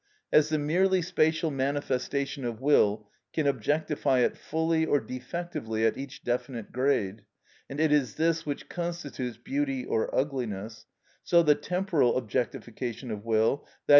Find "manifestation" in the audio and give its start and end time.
1.51-2.43